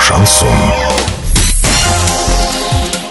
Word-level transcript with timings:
Шансон. 0.00 0.48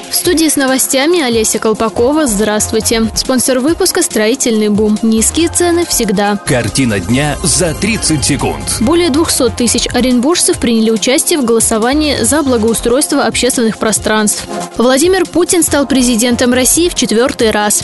В 0.10 0.16
студии 0.16 0.48
с 0.50 0.56
новостями 0.56 1.22
Олеся 1.22 1.60
Колпакова. 1.60 2.26
Здравствуйте. 2.26 3.10
Спонсор 3.16 3.60
выпуска 3.60 4.02
«Строительный 4.02 4.70
бум». 4.70 4.98
Низкие 5.02 5.50
цены 5.50 5.86
всегда. 5.86 6.38
Картина 6.46 7.00
дня 7.00 7.38
за 7.44 7.74
30 7.74 8.24
секунд. 8.24 8.78
Более 8.80 9.10
200 9.10 9.52
тысяч 9.52 9.88
оренбуржцев 9.94 10.58
приняли 10.58 10.92
участие 10.92 11.40
в 11.40 11.46
голосовании 11.46 12.24
за 12.24 12.44
благоустройство 12.44 13.24
общественных 13.24 13.78
пространств. 13.78 14.46
Владимир 14.78 15.26
Путин 15.26 15.64
стал 15.64 15.86
президентом 15.88 16.54
России 16.54 16.90
в 16.90 16.96
четвертый 16.96 17.52
раз. 17.52 17.84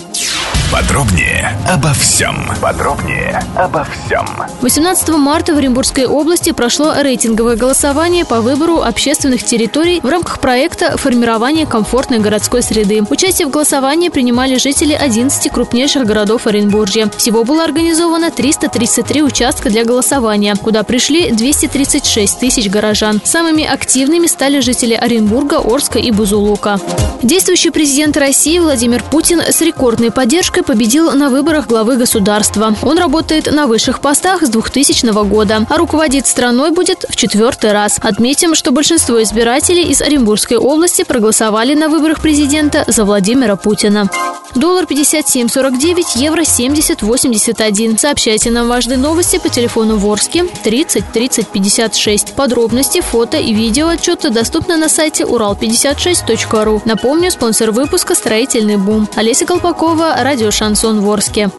Подробнее 0.72 1.58
обо 1.66 1.94
всем. 1.94 2.36
Подробнее 2.62 3.42
обо 3.56 3.86
всем. 3.86 4.28
18 4.62 5.10
марта 5.10 5.54
в 5.54 5.58
Оренбургской 5.58 6.06
области 6.06 6.52
прошло 6.52 6.94
рейтинговое 7.00 7.56
голосование 7.56 8.26
по 8.26 8.42
выбору 8.42 8.82
общественных 8.82 9.46
территорий 9.46 10.02
в 10.02 10.10
рамках 10.10 10.42
проекта 10.42 10.98
формирования 10.98 11.66
комфортной 11.66 12.20
городской 12.20 12.62
среды». 12.62 13.02
Участие 13.10 13.48
в 13.48 13.52
голосовании 13.52 14.10
принимали 14.10 14.58
жители 14.58 14.94
11 14.94 15.50
крупнейших 15.54 16.06
городов 16.06 16.48
Оренбуржья. 16.48 17.10
Всего 17.16 17.46
было 17.46 17.64
организовано 17.64 18.30
333 18.30 19.24
участка 19.24 19.70
для 19.70 19.86
голосования, 19.86 20.54
куда 20.62 20.84
пришли 20.84 21.32
236 21.32 22.40
тысяч 22.40 22.70
горожан. 22.70 23.22
Самыми 23.24 23.64
активными 23.64 24.28
стали 24.28 24.60
жители 24.60 24.96
Оренбурга, 24.96 25.62
Орска 25.64 25.98
и 25.98 26.12
Бузулука. 26.12 26.78
Действующий 27.24 27.70
президент 27.70 28.18
России 28.18 28.60
Владимир 28.60 29.02
Путин 29.02 29.42
с 29.42 29.62
рекордной 29.62 30.12
поддержкой 30.12 30.57
поддержкой 30.58 30.64
победил 30.64 31.12
на 31.12 31.30
выборах 31.30 31.68
главы 31.68 31.98
государства. 31.98 32.74
Он 32.84 32.98
работает 32.98 33.52
на 33.52 33.68
высших 33.68 34.00
постах 34.00 34.44
с 34.44 34.50
2000 34.50 35.26
года, 35.28 35.66
а 35.70 35.78
руководить 35.78 36.28
страной 36.28 36.72
будет 36.72 37.06
в 37.10 37.16
четвертый 37.16 37.72
раз. 37.72 38.00
Отметим, 38.02 38.56
что 38.56 38.72
большинство 38.72 39.22
избирателей 39.22 39.84
из 39.84 40.02
Оренбургской 40.02 40.58
области 40.58 41.04
проголосовали 41.04 41.76
на 41.76 41.90
выборах 41.90 42.22
президента 42.22 42.84
за 42.88 43.06
Владимира 43.06 43.56
Путина. 43.56 44.10
Доллар 44.58 44.86
57.49, 44.86 46.18
евро 46.18 46.42
70.81. 46.42 48.00
Сообщайте 48.00 48.50
нам 48.50 48.68
важные 48.68 48.98
новости 48.98 49.38
по 49.38 49.50
телефону 49.50 49.98
Ворске 49.98 50.46
30 50.64 51.12
30 51.14 51.48
56. 51.48 52.34
Подробности, 52.34 53.02
фото 53.02 53.38
и 53.38 53.54
видео 53.54 53.90
отчеты 53.90 54.32
доступны 54.32 54.78
на 54.78 54.90
сайте 54.90 55.26
урал56.ру. 55.26 56.82
Напомню, 56.86 57.30
спонсор 57.30 57.70
выпуска 57.70 58.16
«Строительный 58.16 58.78
бум». 58.78 59.08
Олеся 59.16 59.46
Колпакова, 59.46 60.16
радио 60.18 60.50
«Шансон 60.50 61.02
Ворске». 61.02 61.52